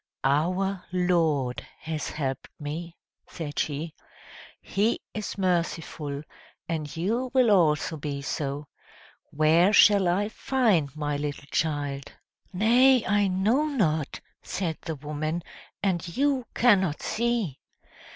"OUR 0.23 0.83
LORD 0.91 1.63
has 1.81 2.09
helped 2.09 2.49
me," 2.59 2.97
said 3.29 3.59
she. 3.59 3.93
"He 4.59 4.99
is 5.13 5.37
merciful, 5.37 6.23
and 6.67 6.97
you 6.97 7.29
will 7.35 7.51
also 7.51 7.97
be 7.97 8.23
so! 8.23 8.65
Where 9.29 9.71
shall 9.71 10.07
I 10.07 10.27
find 10.29 10.89
my 10.95 11.17
little 11.17 11.45
child?" 11.51 12.13
"Nay, 12.51 13.05
I 13.05 13.27
know 13.27 13.65
not," 13.67 14.21
said 14.41 14.79
the 14.81 14.95
woman, 14.95 15.43
"and 15.83 16.17
you 16.17 16.47
cannot 16.55 17.03
see! 17.03 17.59